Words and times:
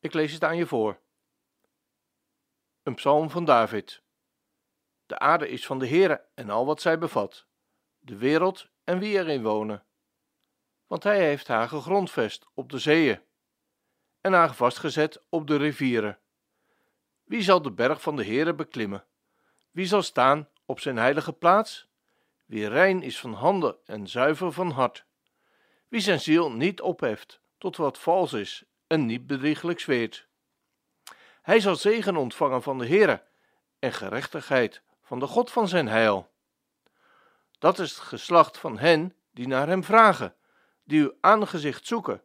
Ik 0.00 0.12
lees 0.12 0.32
het 0.32 0.44
aan 0.44 0.56
je 0.56 0.66
voor. 0.66 1.00
Een 2.82 2.94
psalm 2.94 3.30
van 3.30 3.44
David. 3.44 4.02
De 5.06 5.18
aarde 5.18 5.48
is 5.48 5.66
van 5.66 5.78
de 5.78 5.88
Heere 5.88 6.24
en 6.34 6.50
al 6.50 6.66
wat 6.66 6.80
zij 6.80 6.98
bevat, 6.98 7.46
de 7.98 8.16
wereld 8.16 8.68
en 8.84 8.98
wie 8.98 9.18
erin 9.18 9.42
wonen. 9.42 9.84
Want 10.86 11.02
hij 11.02 11.24
heeft 11.24 11.48
haar 11.48 11.68
gegrondvest 11.68 12.46
op 12.54 12.70
de 12.70 12.78
zeeën 12.78 13.20
en 14.20 14.32
haar 14.32 14.54
vastgezet 14.54 15.22
op 15.28 15.46
de 15.46 15.56
rivieren. 15.56 16.18
Wie 17.24 17.42
zal 17.42 17.62
de 17.62 17.72
berg 17.72 18.02
van 18.02 18.16
de 18.16 18.24
Heere 18.24 18.54
beklimmen? 18.54 19.04
Wie 19.70 19.86
zal 19.86 20.02
staan 20.02 20.48
op 20.64 20.80
zijn 20.80 20.96
heilige 20.96 21.32
plaats? 21.32 21.88
Wie 22.46 22.68
rein 22.68 23.02
is 23.02 23.20
van 23.20 23.32
handen 23.32 23.76
en 23.84 24.06
zuiver 24.06 24.52
van 24.52 24.70
hart. 24.70 25.04
Wie 25.88 26.00
zijn 26.00 26.20
ziel 26.20 26.52
niet 26.52 26.80
opheft 26.80 27.40
tot 27.58 27.76
wat 27.76 27.98
vals 27.98 28.32
is 28.32 28.69
en 28.90 29.06
niet 29.06 29.26
bedrieglijk 29.26 29.80
zweert. 29.80 30.26
Hij 31.42 31.60
zal 31.60 31.76
zegen 31.76 32.16
ontvangen 32.16 32.62
van 32.62 32.78
de 32.78 32.86
Heere 32.86 33.22
en 33.78 33.92
gerechtigheid 33.92 34.82
van 35.02 35.18
de 35.18 35.26
God 35.26 35.50
van 35.50 35.68
zijn 35.68 35.88
heil. 35.88 36.30
Dat 37.58 37.78
is 37.78 37.90
het 37.90 38.00
geslacht 38.00 38.58
van 38.58 38.78
hen 38.78 39.16
die 39.30 39.46
naar 39.46 39.68
hem 39.68 39.84
vragen, 39.84 40.34
die 40.84 41.00
uw 41.00 41.12
aangezicht 41.20 41.86
zoeken. 41.86 42.22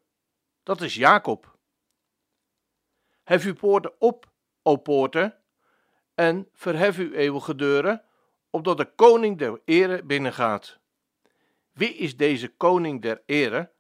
Dat 0.64 0.82
is 0.82 0.96
Jacob. 0.96 1.58
Hef 3.24 3.46
uw 3.46 3.56
poorten 3.56 3.94
op, 4.00 4.32
o 4.62 4.76
poorten, 4.76 5.38
en 6.16 6.50
verhef 6.54 6.98
uw 6.98 7.12
eeuwige 7.12 7.56
deuren, 7.56 8.04
opdat 8.50 8.78
de 8.78 8.96
koning 8.96 9.38
der 9.38 9.62
ere 9.66 10.04
binnengaat. 10.04 10.80
Wie 11.72 11.94
is 11.94 12.18
deze 12.18 12.48
koning 12.48 13.02
der 13.02 13.24
ere? 13.26 13.72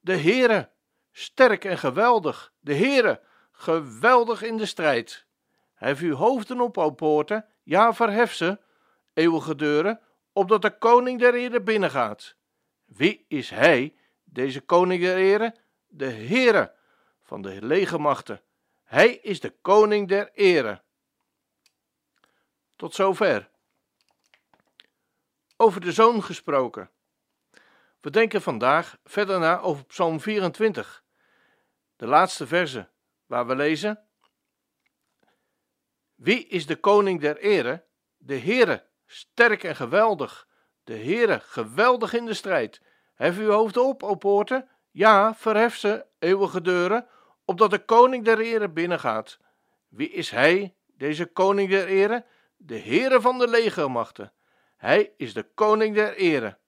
De 0.00 0.16
Heere, 0.16 0.72
sterk 1.16 1.64
en 1.64 1.78
geweldig, 1.78 2.52
de 2.60 2.74
Heere, 2.74 3.20
geweldig 3.52 4.42
in 4.42 4.56
de 4.56 4.66
strijd. 4.66 5.26
Hef 5.74 6.00
uw 6.00 6.14
hoofden 6.14 6.60
op, 6.60 6.78
o 6.78 6.90
poorten, 6.90 7.46
ja, 7.62 7.94
verhef 7.94 8.34
ze, 8.34 8.58
eeuwige 9.12 9.54
deuren, 9.54 10.00
opdat 10.32 10.62
de 10.62 10.78
koning 10.78 11.20
der 11.20 11.34
ere 11.34 11.62
binnengaat. 11.62 12.36
Wie 12.84 13.24
is 13.28 13.50
hij, 13.50 13.96
deze 14.24 14.60
koning 14.60 15.02
der 15.02 15.16
ere? 15.16 15.54
De 15.86 16.10
Heere 16.10 16.74
van 17.22 17.42
de 17.42 17.62
legermachten. 17.62 18.42
Hij 18.84 19.14
is 19.14 19.40
de 19.40 19.50
koning 19.50 20.08
der 20.08 20.30
ere. 20.32 20.82
Tot 22.76 22.94
zover. 22.94 23.50
Over 25.56 25.80
de 25.80 25.92
zoon 25.92 26.22
gesproken. 26.22 26.90
We 28.00 28.10
denken 28.10 28.42
vandaag 28.42 28.98
verder 29.04 29.38
na 29.38 29.60
over 29.60 29.84
Psalm 29.84 30.20
24, 30.20 31.03
de 31.96 32.06
laatste 32.06 32.46
verse, 32.46 32.88
waar 33.26 33.46
we 33.46 33.56
lezen: 33.56 34.04
Wie 36.14 36.46
is 36.46 36.66
de 36.66 36.76
koning 36.76 37.20
der 37.20 37.36
ere? 37.36 37.84
De 38.16 38.38
Heere, 38.38 38.86
sterk 39.06 39.64
en 39.64 39.76
geweldig. 39.76 40.48
De 40.84 40.96
Heere, 40.96 41.40
geweldig 41.40 42.14
in 42.14 42.26
de 42.26 42.34
strijd. 42.34 42.82
Hef 43.14 43.38
uw 43.38 43.50
hoofd 43.50 43.76
op, 43.76 44.02
o 44.02 44.14
poorten. 44.14 44.68
Ja, 44.90 45.34
verhef 45.34 45.76
ze, 45.76 46.06
eeuwige 46.18 46.60
deuren, 46.60 47.06
opdat 47.44 47.70
de 47.70 47.84
koning 47.84 48.24
der 48.24 48.38
ere 48.38 48.68
binnengaat. 48.68 49.38
Wie 49.88 50.10
is 50.10 50.30
hij, 50.30 50.74
deze 50.86 51.26
koning 51.26 51.70
der 51.70 51.86
ere? 51.86 52.24
De 52.56 52.78
Heere 52.78 53.20
van 53.20 53.38
de 53.38 53.48
legermachten. 53.48 54.32
Hij 54.76 55.12
is 55.16 55.34
de 55.34 55.42
koning 55.42 55.94
der 55.94 56.16
ere. 56.16 56.58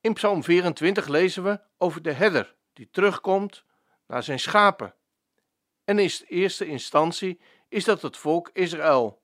In 0.00 0.12
Psalm 0.12 0.44
24 0.44 1.08
lezen 1.08 1.42
we 1.42 1.60
over 1.78 2.02
de 2.02 2.12
herder 2.12 2.56
die 2.78 2.88
terugkomt 2.90 3.64
naar 4.06 4.22
zijn 4.22 4.38
schapen. 4.38 4.94
En 5.84 5.98
in 5.98 6.10
eerste 6.26 6.66
instantie 6.66 7.40
is 7.68 7.84
dat 7.84 8.02
het 8.02 8.16
volk 8.16 8.50
Israël. 8.52 9.22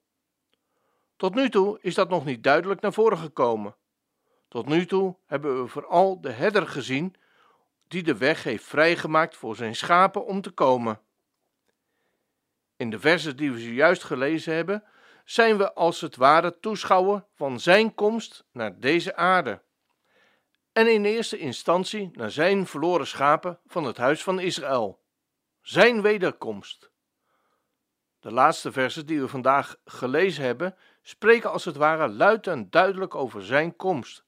Tot 1.16 1.34
nu 1.34 1.50
toe 1.50 1.78
is 1.81 1.94
dat 1.94 2.09
nog 2.09 2.25
niet 2.25 2.43
duidelijk 2.43 2.81
naar 2.81 2.93
voren 2.93 3.19
gekomen. 3.19 3.76
Tot 4.48 4.66
nu 4.66 4.87
toe 4.87 5.16
hebben 5.26 5.62
we 5.62 5.69
vooral 5.69 6.20
de 6.20 6.31
herder 6.31 6.66
gezien 6.66 7.14
die 7.88 8.03
de 8.03 8.16
weg 8.16 8.43
heeft 8.43 8.64
vrijgemaakt 8.64 9.37
voor 9.37 9.56
zijn 9.56 9.76
schapen 9.76 10.26
om 10.26 10.41
te 10.41 10.50
komen. 10.50 11.00
In 12.76 12.91
de 12.91 13.00
versen 13.00 13.37
die 13.37 13.53
we 13.53 13.59
zojuist 13.59 14.04
gelezen 14.04 14.54
hebben, 14.54 14.84
zijn 15.25 15.56
we 15.56 15.75
als 15.75 16.00
het 16.00 16.16
ware 16.16 16.59
toeschouwer 16.60 17.25
van 17.34 17.60
zijn 17.60 17.94
komst 17.94 18.44
naar 18.53 18.81
deze 18.81 19.16
aarde. 19.16 19.62
En 20.74 20.92
in 20.92 21.04
eerste 21.04 21.38
instantie 21.38 22.10
naar 22.12 22.30
zijn 22.30 22.66
verloren 22.66 23.06
schapen 23.06 23.60
van 23.66 23.84
het 23.84 23.96
huis 23.96 24.22
van 24.22 24.40
Israël. 24.40 25.02
Zijn 25.60 26.02
wederkomst. 26.02 26.90
De 28.20 28.32
laatste 28.32 28.72
versen 28.72 29.06
die 29.06 29.20
we 29.20 29.28
vandaag 29.28 29.76
gelezen 29.84 30.44
hebben, 30.44 30.76
spreken 31.02 31.50
als 31.50 31.64
het 31.64 31.76
ware 31.76 32.08
luid 32.08 32.46
en 32.46 32.70
duidelijk 32.70 33.14
over 33.14 33.44
zijn 33.44 33.76
komst 33.76 34.24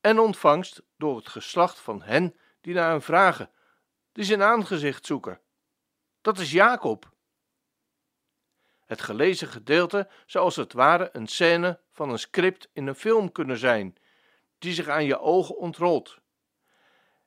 en 0.00 0.18
ontvangst 0.18 0.82
door 0.96 1.16
het 1.16 1.28
geslacht 1.28 1.78
van 1.78 2.02
hen 2.02 2.36
die 2.60 2.74
naar 2.74 2.90
hem 2.90 3.02
vragen, 3.02 3.50
die 4.12 4.24
zijn 4.24 4.42
aangezicht 4.42 5.06
zoeken. 5.06 5.40
Dat 6.20 6.38
is 6.38 6.50
Jacob. 6.50 7.12
Het 8.86 9.00
gelezen 9.00 9.48
gedeelte 9.48 10.08
zou 10.26 10.44
als 10.44 10.56
het 10.56 10.72
ware 10.72 11.08
een 11.12 11.26
scène 11.26 11.80
van 11.92 12.10
een 12.10 12.18
script 12.18 12.68
in 12.72 12.86
een 12.86 12.94
film 12.94 13.32
kunnen 13.32 13.58
zijn, 13.58 13.96
die 14.64 14.74
zich 14.74 14.88
aan 14.88 15.04
je 15.04 15.18
ogen 15.18 15.56
ontrolt. 15.56 16.18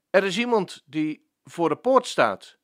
Er 0.09 0.23
is 0.23 0.37
iemand 0.37 0.83
die 0.85 1.31
voor 1.43 1.69
de 1.69 1.75
poort 1.75 2.07
staat, 2.07 2.57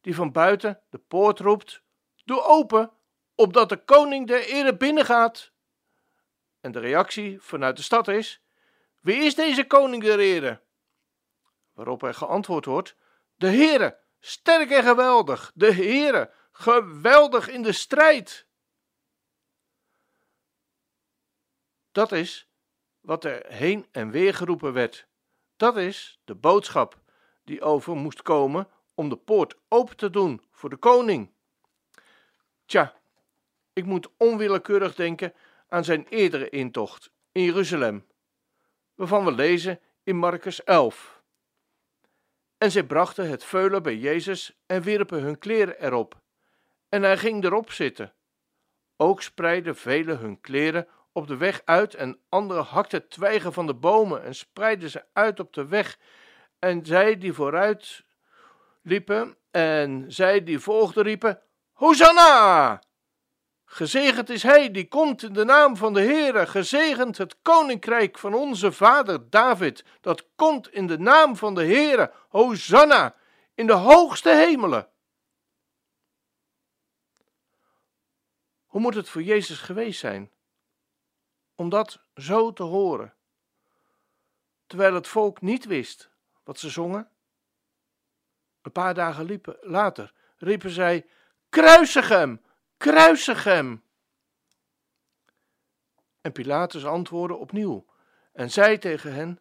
die 0.00 0.14
van 0.14 0.32
buiten 0.32 0.82
de 0.90 0.98
poort 0.98 1.38
roept: 1.38 1.82
Doe 2.24 2.42
open, 2.42 2.92
opdat 3.34 3.68
de 3.68 3.84
koning 3.84 4.26
der 4.26 4.46
ere 4.46 4.76
binnengaat. 4.76 5.52
En 6.60 6.72
de 6.72 6.78
reactie 6.78 7.40
vanuit 7.40 7.76
de 7.76 7.82
stad 7.82 8.08
is: 8.08 8.42
Wie 9.00 9.16
is 9.16 9.34
deze 9.34 9.66
koning 9.66 10.02
der 10.02 10.18
ere? 10.18 10.62
Waarop 11.72 12.02
er 12.02 12.14
geantwoord 12.14 12.64
wordt: 12.64 12.96
De 13.34 13.48
Heere, 13.48 13.98
sterk 14.20 14.70
en 14.70 14.82
geweldig, 14.82 15.52
de 15.54 15.72
Heere, 15.72 16.32
geweldig 16.52 17.48
in 17.48 17.62
de 17.62 17.72
strijd. 17.72 18.46
Dat 21.92 22.12
is 22.12 22.48
wat 23.04 23.24
er 23.24 23.42
heen 23.46 23.86
en 23.90 24.10
weer 24.10 24.34
geroepen 24.34 24.72
werd. 24.72 25.06
Dat 25.56 25.76
is 25.76 26.20
de 26.24 26.34
boodschap 26.34 27.00
die 27.44 27.62
over 27.62 27.96
moest 27.96 28.22
komen 28.22 28.68
om 28.94 29.08
de 29.08 29.16
poort 29.16 29.56
open 29.68 29.96
te 29.96 30.10
doen 30.10 30.42
voor 30.50 30.70
de 30.70 30.76
koning. 30.76 31.32
Tja, 32.66 32.94
ik 33.72 33.84
moet 33.84 34.08
onwillekeurig 34.16 34.94
denken 34.94 35.34
aan 35.68 35.84
zijn 35.84 36.06
eerdere 36.08 36.48
intocht 36.48 37.10
in 37.32 37.42
Jeruzalem, 37.42 38.06
waarvan 38.94 39.24
we 39.24 39.32
lezen 39.32 39.80
in 40.02 40.16
Marcus 40.16 40.64
11. 40.64 41.22
En 42.58 42.70
zij 42.70 42.84
brachten 42.84 43.28
het 43.28 43.44
veulen 43.44 43.82
bij 43.82 43.96
Jezus 43.96 44.58
en 44.66 44.82
wierpen 44.82 45.22
hun 45.22 45.38
kleren 45.38 45.84
erop 45.84 46.22
en 46.88 47.02
hij 47.02 47.18
ging 47.18 47.44
erop 47.44 47.70
zitten. 47.70 48.14
Ook 48.96 49.22
spreidden 49.22 49.76
velen 49.76 50.18
hun 50.18 50.40
kleren 50.40 50.88
op 51.14 51.26
de 51.26 51.36
weg 51.36 51.62
uit 51.64 51.94
en 51.94 52.18
anderen 52.28 52.64
hakten 52.64 53.08
twijgen 53.08 53.52
van 53.52 53.66
de 53.66 53.74
bomen 53.74 54.22
en 54.22 54.34
spreidden 54.34 54.90
ze 54.90 55.04
uit 55.12 55.40
op 55.40 55.52
de 55.52 55.66
weg. 55.66 55.98
En 56.58 56.86
zij 56.86 57.18
die 57.18 57.32
vooruit 57.32 58.04
liepen 58.82 59.36
en 59.50 60.04
zij 60.08 60.44
die 60.44 60.58
volgden 60.58 61.04
riepen, 61.04 61.42
Hosanna! 61.72 62.82
Gezegend 63.64 64.30
is 64.30 64.42
hij 64.42 64.70
die 64.70 64.88
komt 64.88 65.22
in 65.22 65.32
de 65.32 65.44
naam 65.44 65.76
van 65.76 65.92
de 65.92 66.00
Heere, 66.00 66.46
gezegend 66.46 67.18
het 67.18 67.36
koninkrijk 67.42 68.18
van 68.18 68.34
onze 68.34 68.72
vader 68.72 69.30
David, 69.30 69.84
dat 70.00 70.26
komt 70.36 70.68
in 70.68 70.86
de 70.86 70.98
naam 70.98 71.36
van 71.36 71.54
de 71.54 71.64
Heere, 71.64 72.12
Hosanna, 72.28 73.14
in 73.54 73.66
de 73.66 73.72
hoogste 73.72 74.30
hemelen. 74.30 74.88
Hoe 78.66 78.80
moet 78.80 78.94
het 78.94 79.08
voor 79.08 79.22
Jezus 79.22 79.58
geweest 79.58 80.00
zijn? 80.00 80.33
Om 81.54 81.68
dat 81.68 82.00
zo 82.14 82.52
te 82.52 82.62
horen, 82.62 83.14
terwijl 84.66 84.94
het 84.94 85.08
volk 85.08 85.40
niet 85.40 85.64
wist 85.64 86.10
wat 86.44 86.58
ze 86.58 86.70
zongen? 86.70 87.08
Een 88.62 88.72
paar 88.72 88.94
dagen 88.94 89.24
liepen, 89.24 89.56
later 89.60 90.12
riepen 90.36 90.70
zij: 90.70 91.06
Kruisig 91.48 92.08
hem! 92.08 92.42
Kruisig 92.76 93.44
hem! 93.44 93.84
En 96.20 96.32
Pilatus 96.32 96.84
antwoordde 96.84 97.36
opnieuw 97.36 97.86
en 98.32 98.50
zei 98.50 98.78
tegen 98.78 99.14
hen: 99.14 99.40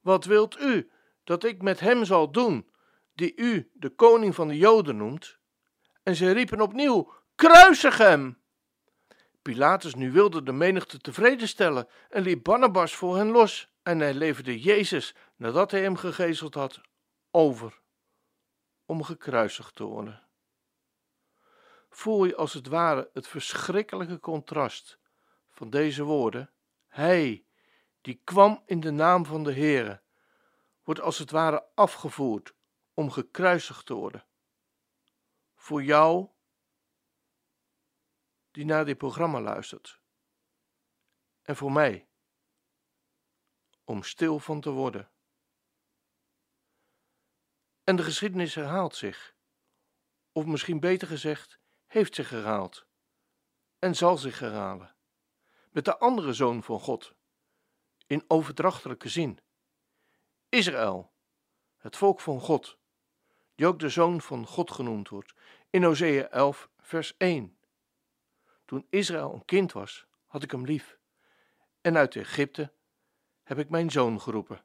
Wat 0.00 0.24
wilt 0.24 0.60
u 0.60 0.90
dat 1.24 1.44
ik 1.44 1.62
met 1.62 1.80
hem 1.80 2.04
zal 2.04 2.30
doen, 2.30 2.70
die 3.14 3.36
u 3.36 3.70
de 3.74 3.90
koning 3.90 4.34
van 4.34 4.48
de 4.48 4.56
Joden 4.56 4.96
noemt? 4.96 5.38
En 6.02 6.16
ze 6.16 6.30
riepen 6.30 6.60
opnieuw: 6.60 7.12
Kruisig 7.34 7.98
hem! 7.98 8.41
Pilatus 9.42 9.94
nu 9.94 10.12
wilde 10.12 10.42
de 10.42 10.52
menigte 10.52 10.98
tevreden 10.98 11.48
stellen 11.48 11.88
en 12.08 12.22
liet 12.22 12.42
Barnabas 12.42 12.94
voor 12.94 13.16
hen 13.16 13.30
los. 13.30 13.70
En 13.82 13.98
hij 13.98 14.14
leverde 14.14 14.60
Jezus, 14.60 15.14
nadat 15.36 15.70
hij 15.70 15.82
hem 15.82 15.96
gegezeld 15.96 16.54
had, 16.54 16.80
over 17.30 17.80
om 18.86 19.02
gekruisigd 19.02 19.74
te 19.74 19.84
worden. 19.84 20.22
Voel 21.90 22.24
je 22.24 22.36
als 22.36 22.52
het 22.52 22.66
ware 22.66 23.10
het 23.12 23.28
verschrikkelijke 23.28 24.20
contrast 24.20 24.98
van 25.50 25.70
deze 25.70 26.02
woorden? 26.02 26.50
Hij, 26.88 27.44
die 28.00 28.20
kwam 28.24 28.62
in 28.66 28.80
de 28.80 28.90
naam 28.90 29.26
van 29.26 29.44
de 29.44 29.52
Heere, 29.52 30.00
wordt 30.84 31.00
als 31.00 31.18
het 31.18 31.30
ware 31.30 31.64
afgevoerd 31.74 32.54
om 32.94 33.10
gekruisigd 33.10 33.86
te 33.86 33.94
worden. 33.94 34.24
Voor 35.54 35.82
jou, 35.82 36.28
die 38.52 38.64
naar 38.64 38.84
dit 38.84 38.98
programma 38.98 39.40
luistert, 39.40 40.00
en 41.42 41.56
voor 41.56 41.72
mij, 41.72 42.08
om 43.84 44.02
stil 44.02 44.38
van 44.38 44.60
te 44.60 44.70
worden. 44.70 45.10
En 47.84 47.96
de 47.96 48.02
geschiedenis 48.02 48.54
herhaalt 48.54 48.96
zich, 48.96 49.34
of 50.32 50.46
misschien 50.46 50.80
beter 50.80 51.08
gezegd, 51.08 51.58
heeft 51.86 52.14
zich 52.14 52.30
herhaald. 52.30 52.86
En 53.78 53.94
zal 53.94 54.18
zich 54.18 54.38
herhalen, 54.38 54.96
met 55.70 55.84
de 55.84 55.98
andere 55.98 56.32
zoon 56.32 56.62
van 56.62 56.80
God, 56.80 57.14
in 58.06 58.24
overdrachtelijke 58.26 59.08
zin. 59.08 59.38
Israël, 60.48 61.12
het 61.76 61.96
volk 61.96 62.20
van 62.20 62.40
God, 62.40 62.78
die 63.54 63.66
ook 63.66 63.78
de 63.78 63.88
zoon 63.88 64.20
van 64.20 64.46
God 64.46 64.70
genoemd 64.70 65.08
wordt, 65.08 65.34
in 65.70 65.82
Hosea 65.82 66.28
11, 66.28 66.70
vers 66.78 67.16
1. 67.16 67.56
Toen 68.64 68.86
Israël 68.90 69.34
een 69.34 69.44
kind 69.44 69.72
was, 69.72 70.06
had 70.26 70.42
ik 70.42 70.50
hem 70.50 70.64
lief, 70.64 70.98
en 71.80 71.96
uit 71.96 72.16
Egypte 72.16 72.72
heb 73.42 73.58
ik 73.58 73.68
mijn 73.68 73.90
zoon 73.90 74.20
geroepen. 74.20 74.64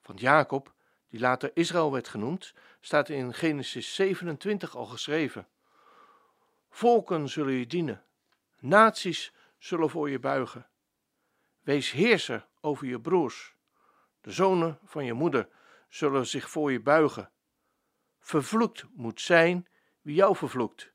Van 0.00 0.16
Jacob, 0.16 0.74
die 1.08 1.20
later 1.20 1.50
Israël 1.54 1.92
werd 1.92 2.08
genoemd, 2.08 2.54
staat 2.80 3.08
in 3.08 3.34
Genesis 3.34 3.94
27 3.94 4.76
al 4.76 4.86
geschreven: 4.86 5.48
Volken 6.70 7.28
zullen 7.28 7.52
je 7.52 7.66
dienen, 7.66 8.04
naties 8.58 9.32
zullen 9.58 9.90
voor 9.90 10.10
je 10.10 10.18
buigen. 10.18 10.66
Wees 11.60 11.90
heerser 11.90 12.46
over 12.60 12.86
je 12.86 13.00
broers. 13.00 13.56
De 14.20 14.32
zonen 14.32 14.78
van 14.84 15.04
je 15.04 15.12
moeder 15.12 15.48
zullen 15.88 16.26
zich 16.26 16.50
voor 16.50 16.72
je 16.72 16.80
buigen. 16.80 17.30
Vervloekt 18.18 18.84
moet 18.94 19.20
zijn 19.20 19.68
wie 20.00 20.14
jou 20.14 20.36
vervloekt, 20.36 20.92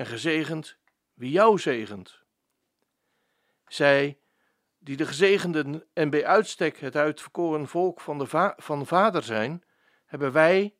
en 0.00 0.06
gezegend 0.06 0.76
wie 1.14 1.30
jou 1.30 1.58
zegent. 1.58 2.22
Zij 3.66 4.18
die 4.78 4.96
de 4.96 5.06
gezegenden 5.06 5.86
en 5.92 6.10
bij 6.10 6.26
uitstek 6.26 6.78
het 6.78 6.96
uitverkoren 6.96 7.68
volk 7.68 8.00
van 8.00 8.18
de 8.18 8.26
va 8.26 8.54
van 8.56 8.86
vader 8.86 9.22
zijn, 9.22 9.64
hebben 10.04 10.32
wij, 10.32 10.74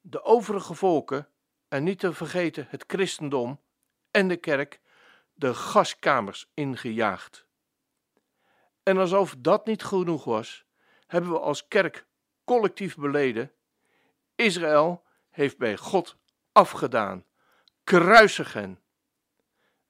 de 0.00 0.22
overige 0.22 0.74
volken, 0.74 1.28
en 1.68 1.84
niet 1.84 1.98
te 1.98 2.12
vergeten 2.12 2.66
het 2.68 2.84
christendom 2.86 3.60
en 4.10 4.28
de 4.28 4.36
kerk, 4.36 4.80
de 5.32 5.54
gaskamers 5.54 6.50
ingejaagd. 6.54 7.46
En 8.82 8.98
alsof 8.98 9.34
dat 9.38 9.66
niet 9.66 9.84
genoeg 9.84 10.24
was, 10.24 10.64
hebben 11.06 11.30
we 11.30 11.38
als 11.38 11.68
kerk 11.68 12.06
collectief 12.44 12.96
beleden: 12.96 13.52
Israël 14.34 15.04
heeft 15.30 15.58
bij 15.58 15.76
God 15.76 16.16
afgedaan. 16.52 17.24
Kruisigen. 17.92 18.82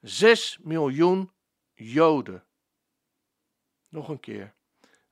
Zes 0.00 0.58
miljoen 0.60 1.32
Joden. 1.72 2.44
Nog 3.88 4.08
een 4.08 4.20
keer. 4.20 4.54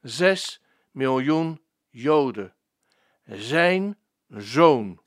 Zes 0.00 0.62
miljoen 0.90 1.62
Joden. 1.88 2.56
Zijn 3.24 3.98
zoon 4.28 5.02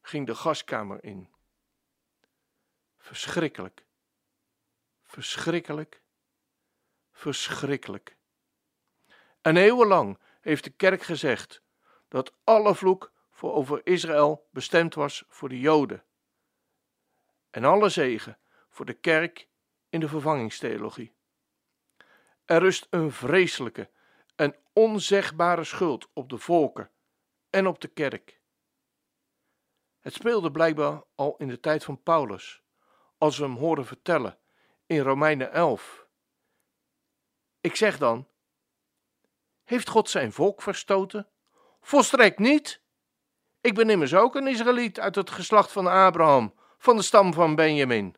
ging 0.00 0.26
de 0.26 0.34
gaskamer 0.34 1.04
in. 1.04 1.28
Verschrikkelijk. 2.98 3.84
Verschrikkelijk. 5.04 6.02
Verschrikkelijk. 7.12 8.16
En 9.40 9.56
eeuwenlang 9.56 10.18
heeft 10.40 10.64
de 10.64 10.70
kerk 10.70 11.02
gezegd 11.02 11.62
dat 12.08 12.34
alle 12.44 12.74
vloek 12.74 13.12
voor 13.30 13.52
over 13.52 13.86
Israël 13.86 14.48
bestemd 14.50 14.94
was 14.94 15.24
voor 15.28 15.48
de 15.48 15.60
Joden. 15.60 16.02
En 17.50 17.64
alle 17.64 17.88
zegen 17.88 18.38
voor 18.68 18.86
de 18.86 18.94
kerk 18.94 19.48
in 19.88 20.00
de 20.00 20.08
vervangingstheologie. 20.08 21.16
Er 22.44 22.58
rust 22.58 22.86
een 22.90 23.12
vreselijke 23.12 23.90
en 24.36 24.56
onzegbare 24.72 25.64
schuld 25.64 26.08
op 26.12 26.28
de 26.28 26.38
volken 26.38 26.90
en 27.50 27.66
op 27.66 27.80
de 27.80 27.88
kerk. 27.88 28.40
Het 30.00 30.14
speelde 30.14 30.50
blijkbaar 30.50 31.02
al 31.14 31.34
in 31.38 31.48
de 31.48 31.60
tijd 31.60 31.84
van 31.84 32.02
Paulus, 32.02 32.62
als 33.18 33.38
we 33.38 33.44
hem 33.44 33.56
horen 33.56 33.86
vertellen 33.86 34.38
in 34.86 35.00
Romeinen 35.00 35.52
11. 35.52 36.06
Ik 37.60 37.76
zeg 37.76 37.98
dan: 37.98 38.28
Heeft 39.64 39.88
God 39.88 40.10
zijn 40.10 40.32
volk 40.32 40.62
verstoten? 40.62 41.28
Volstrekt 41.80 42.38
niet. 42.38 42.82
Ik 43.60 43.74
ben 43.74 43.90
immers 43.90 44.14
ook 44.14 44.34
een 44.34 44.46
Israëliet 44.46 45.00
uit 45.00 45.14
het 45.14 45.30
geslacht 45.30 45.72
van 45.72 45.86
Abraham, 45.86 46.54
van 46.78 46.96
de 46.96 47.02
stam 47.02 47.32
van 47.32 47.54
Benjamin. 47.54 48.16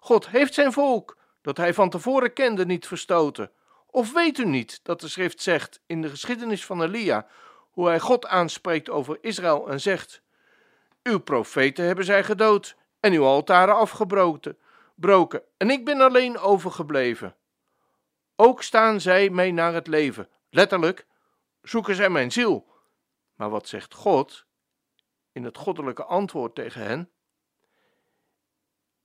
God 0.00 0.28
heeft 0.28 0.54
zijn 0.54 0.72
volk, 0.72 1.16
dat 1.40 1.56
hij 1.56 1.74
van 1.74 1.90
tevoren 1.90 2.32
kende, 2.32 2.66
niet 2.66 2.86
verstoten. 2.86 3.50
Of 3.86 4.12
weet 4.12 4.38
u 4.38 4.44
niet 4.44 4.80
dat 4.82 5.00
de 5.00 5.08
schrift 5.08 5.42
zegt 5.42 5.80
in 5.86 6.02
de 6.02 6.08
geschiedenis 6.08 6.64
van 6.64 6.82
Elia, 6.82 7.26
hoe 7.70 7.86
hij 7.86 8.00
God 8.00 8.26
aanspreekt 8.26 8.90
over 8.90 9.18
Israël 9.20 9.68
en 9.68 9.80
zegt: 9.80 10.22
Uw 11.02 11.18
profeten 11.18 11.84
hebben 11.84 12.04
zij 12.04 12.24
gedood 12.24 12.76
en 13.00 13.12
uw 13.12 13.24
altaren 13.24 13.76
afgebroken, 13.76 14.58
broken, 14.94 15.42
en 15.56 15.70
ik 15.70 15.84
ben 15.84 16.00
alleen 16.00 16.38
overgebleven. 16.38 17.36
Ook 18.36 18.62
staan 18.62 19.00
zij 19.00 19.30
mij 19.30 19.50
naar 19.50 19.74
het 19.74 19.86
leven. 19.86 20.28
Letterlijk 20.50 21.06
zoeken 21.62 21.94
zij 21.94 22.10
mijn 22.10 22.32
ziel. 22.32 22.66
Maar 23.34 23.50
wat 23.50 23.68
zegt 23.68 23.94
God 23.94 24.46
in 25.32 25.44
het 25.44 25.56
goddelijke 25.56 26.04
antwoord 26.04 26.54
tegen 26.54 26.82
hen? 26.82 27.10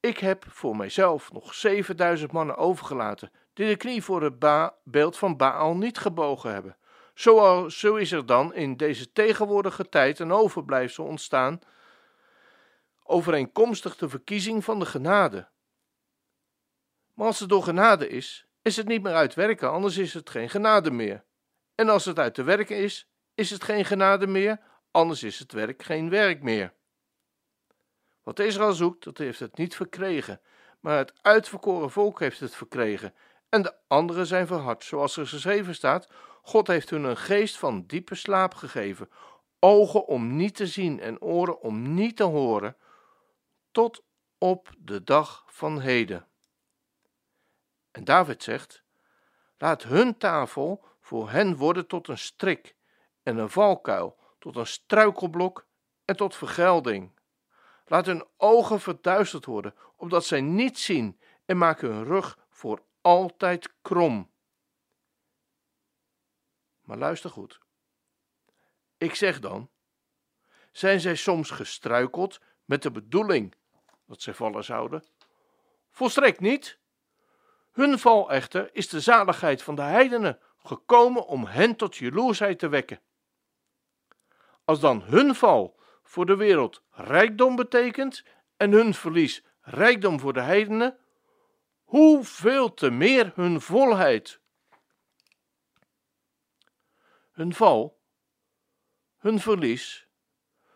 Ik 0.07 0.17
heb 0.17 0.45
voor 0.49 0.75
mijzelf 0.75 1.31
nog 1.31 1.53
7000 1.53 2.31
mannen 2.31 2.57
overgelaten, 2.57 3.31
die 3.53 3.67
de 3.67 3.75
knie 3.75 4.03
voor 4.03 4.23
het 4.23 4.69
beeld 4.83 5.17
van 5.17 5.37
Baal 5.37 5.75
niet 5.75 5.97
gebogen 5.97 6.53
hebben. 6.53 6.77
Zo, 7.13 7.69
zo 7.69 7.95
is 7.95 8.11
er 8.11 8.25
dan 8.25 8.53
in 8.53 8.77
deze 8.77 9.11
tegenwoordige 9.11 9.89
tijd 9.89 10.19
een 10.19 10.31
overblijfsel 10.31 11.05
ontstaan, 11.05 11.59
overeenkomstig 13.03 13.95
de 13.95 14.09
verkiezing 14.09 14.63
van 14.63 14.79
de 14.79 14.85
genade. 14.85 15.49
Maar 17.13 17.27
als 17.27 17.39
het 17.39 17.49
door 17.49 17.63
genade 17.63 18.09
is, 18.09 18.47
is 18.61 18.75
het 18.75 18.87
niet 18.87 19.03
meer 19.03 19.15
uit 19.15 19.33
werken, 19.33 19.71
anders 19.71 19.97
is 19.97 20.13
het 20.13 20.29
geen 20.29 20.49
genade 20.49 20.91
meer. 20.91 21.23
En 21.75 21.89
als 21.89 22.05
het 22.05 22.19
uit 22.19 22.33
te 22.33 22.43
werken 22.43 22.77
is, 22.77 23.09
is 23.33 23.49
het 23.49 23.63
geen 23.63 23.85
genade 23.85 24.27
meer, 24.27 24.59
anders 24.91 25.23
is 25.23 25.39
het 25.39 25.51
werk 25.51 25.83
geen 25.83 26.09
werk 26.09 26.43
meer. 26.43 26.73
Wat 28.27 28.39
Israël 28.39 28.73
zoekt, 28.73 29.03
dat 29.03 29.17
heeft 29.17 29.39
het 29.39 29.57
niet 29.57 29.75
verkregen, 29.75 30.41
maar 30.79 30.97
het 30.97 31.13
uitverkoren 31.21 31.91
volk 31.91 32.19
heeft 32.19 32.39
het 32.39 32.55
verkregen. 32.55 33.13
En 33.49 33.61
de 33.61 33.73
anderen 33.87 34.25
zijn 34.25 34.47
verhard, 34.47 34.83
zoals 34.83 35.17
er 35.17 35.27
geschreven 35.27 35.75
staat: 35.75 36.07
God 36.41 36.67
heeft 36.67 36.89
hun 36.89 37.03
een 37.03 37.17
geest 37.17 37.57
van 37.57 37.85
diepe 37.85 38.15
slaap 38.15 38.53
gegeven, 38.53 39.09
ogen 39.59 40.07
om 40.07 40.35
niet 40.35 40.55
te 40.55 40.67
zien 40.67 40.99
en 40.99 41.21
oren 41.21 41.61
om 41.61 41.93
niet 41.93 42.17
te 42.17 42.23
horen, 42.23 42.77
tot 43.71 44.03
op 44.37 44.69
de 44.77 45.03
dag 45.03 45.43
van 45.47 45.79
heden. 45.79 46.27
En 47.91 48.03
David 48.03 48.43
zegt: 48.43 48.83
Laat 49.57 49.83
hun 49.83 50.17
tafel 50.17 50.85
voor 51.01 51.29
hen 51.29 51.55
worden 51.55 51.87
tot 51.87 52.07
een 52.07 52.17
strik 52.17 52.75
en 53.23 53.37
een 53.37 53.49
valkuil, 53.49 54.17
tot 54.39 54.55
een 54.55 54.67
struikelblok 54.67 55.67
en 56.05 56.15
tot 56.15 56.35
vergelding. 56.35 57.15
Laat 57.87 58.05
hun 58.05 58.25
ogen 58.37 58.79
verduisterd 58.79 59.45
worden, 59.45 59.75
opdat 59.95 60.25
zij 60.25 60.41
niet 60.41 60.79
zien, 60.79 61.19
en 61.45 61.57
maak 61.57 61.81
hun 61.81 62.03
rug 62.03 62.37
voor 62.49 62.83
altijd 63.01 63.73
krom. 63.81 64.31
Maar 66.81 66.97
luister 66.97 67.29
goed. 67.29 67.59
Ik 68.97 69.15
zeg 69.15 69.39
dan: 69.39 69.69
zijn 70.71 70.99
zij 70.99 71.15
soms 71.15 71.49
gestruikeld 71.49 72.39
met 72.65 72.81
de 72.81 72.91
bedoeling 72.91 73.55
dat 74.05 74.21
zij 74.21 74.33
vallen 74.33 74.63
zouden? 74.63 75.03
Volstrekt 75.89 76.39
niet. 76.39 76.79
Hun 77.71 77.99
val 77.99 78.31
echter 78.31 78.75
is 78.75 78.89
de 78.89 78.99
zaligheid 78.99 79.63
van 79.63 79.75
de 79.75 79.81
heidenen 79.81 80.39
gekomen 80.63 81.25
om 81.25 81.45
hen 81.45 81.75
tot 81.75 81.95
jaloersheid 81.95 82.59
te 82.59 82.67
wekken. 82.67 83.01
Als 84.65 84.79
dan 84.79 85.01
hun 85.01 85.35
val 85.35 85.76
voor 86.07 86.25
de 86.25 86.35
wereld 86.35 86.83
rijkdom 86.91 87.55
betekent 87.55 88.23
en 88.57 88.71
hun 88.71 88.93
verlies 88.93 89.43
rijkdom 89.61 90.19
voor 90.19 90.33
de 90.33 90.41
heidenen, 90.41 90.97
hoeveel 91.83 92.73
te 92.73 92.89
meer 92.89 93.31
hun 93.35 93.61
volheid. 93.61 94.41
Hun 97.31 97.53
val, 97.53 97.99
hun 99.17 99.39
verlies, 99.39 100.07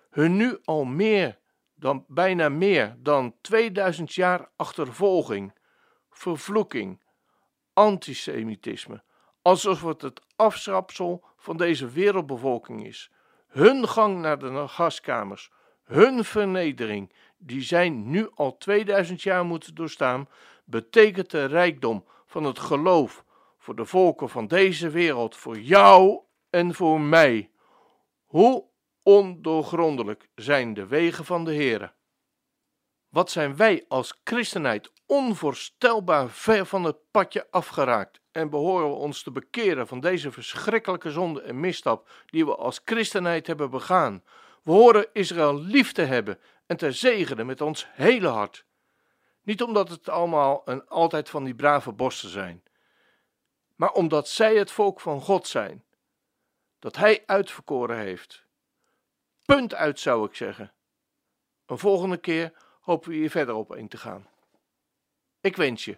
hun 0.10 0.38
nu 0.38 0.60
al 0.64 0.86
meer 0.86 1.40
dan 1.74 2.06
bijna 2.08 2.50
meer 2.50 2.96
dan 3.00 3.36
2000 3.42 4.14
jaar 4.14 4.50
achtervolging, 4.56 5.54
vervloeking, 6.10 7.04
antisemitisme, 7.74 9.04
alsof 9.42 9.82
het 9.82 10.02
het 10.02 10.22
afschrapsel 10.36 11.26
van 11.38 11.58
deze 11.58 11.90
wereldbevolking 11.90 12.86
is. 12.86 13.12
Hun 13.52 13.88
gang 13.88 14.20
naar 14.20 14.40
de 14.40 14.68
gaskamers, 14.68 15.52
hun 15.84 16.24
vernedering, 16.24 17.14
die 17.38 17.62
zij 17.62 17.90
nu 17.90 18.30
al 18.36 18.58
2000 18.58 19.22
jaar 19.22 19.46
moeten 19.46 19.76
doorstaan, 19.76 20.30
betekent 20.66 21.32
de 21.32 21.46
rijkdom 21.46 22.06
van 22.26 22.44
het 22.44 22.60
geloof 22.60 23.26
voor 23.58 23.76
de 23.76 23.86
volken 23.86 24.30
van 24.30 24.48
deze 24.48 24.90
wereld, 24.90 25.36
voor 25.36 25.60
jou 25.60 26.20
en 26.50 26.74
voor 26.74 27.02
mij. 27.02 27.52
Hoe 28.26 28.66
ondoorgrondelijk 29.04 30.30
zijn 30.36 30.74
de 30.74 30.88
wegen 30.88 31.26
van 31.26 31.46
de 31.46 31.54
Heere. 31.54 31.94
Wat 33.10 33.32
zijn 33.32 33.56
wij 33.56 33.86
als 33.88 34.22
christenheid 34.24 34.92
onvoorstelbaar 35.06 36.30
ver 36.30 36.66
van 36.66 36.84
het 36.84 36.98
padje 37.12 37.48
afgeraakt 37.50 38.21
en 38.32 38.50
behoren 38.50 38.90
we 38.90 38.96
ons 38.96 39.24
te 39.24 39.32
bekeren 39.32 39.88
van 39.88 40.00
deze 40.00 40.32
verschrikkelijke 40.32 41.12
zonde 41.12 41.42
en 41.42 41.60
misstap 41.60 42.10
die 42.26 42.46
we 42.46 42.56
als 42.56 42.82
christenheid 42.86 43.48
hebben 43.48 43.70
begaan. 43.70 44.24
We 44.64 44.72
horen 44.72 45.08
Israël 45.14 45.60
lief 45.60 45.92
te 45.92 46.02
hebben 46.02 46.40
en 46.66 46.78
te 46.78 46.92
zegenen 46.92 47.46
met 47.46 47.62
ons 47.62 47.88
hele 47.92 48.28
hart. 48.28 48.66
Niet 49.42 49.62
omdat 49.62 49.90
het 49.90 50.10
allemaal 50.10 50.66
en 50.66 50.88
altijd 50.88 51.30
van 51.30 51.44
die 51.44 51.56
brave 51.56 51.92
bossen 51.92 52.30
zijn, 52.30 52.64
maar 53.76 53.92
omdat 53.92 54.28
zij 54.28 54.56
het 54.56 54.72
volk 54.72 55.00
van 55.00 55.22
God 55.22 55.48
zijn, 55.48 55.84
dat 56.80 56.96
Hij 56.96 57.24
uitverkoren 57.26 57.98
heeft. 57.98 58.46
Punt 59.46 59.74
uit 59.74 60.00
zou 60.00 60.26
ik 60.26 60.36
zeggen. 60.36 60.74
Een 61.66 61.78
volgende 61.78 62.18
keer 62.18 62.54
hopen 62.82 63.10
we 63.10 63.16
hier 63.16 63.30
verder 63.30 63.56
op 63.56 63.76
in 63.76 63.88
te 63.88 63.98
gaan. 63.98 64.28
Ik 65.42 65.56
wens 65.56 65.86
je 65.86 65.98